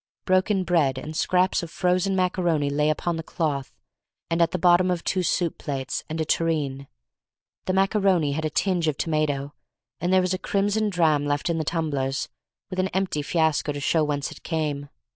[0.25, 3.71] Broken bread and scraps of frozen macaroni lay upon the cloth
[4.31, 6.87] and at the bottom of two soup plates and a tureen;
[7.65, 9.53] the macaroni had a tinge of tomato;
[9.99, 12.29] and there was a crimson dram left in the tumblers,
[12.71, 14.89] with an empty fiasco to show whence it came.